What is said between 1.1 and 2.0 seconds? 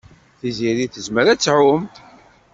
ad tɛum.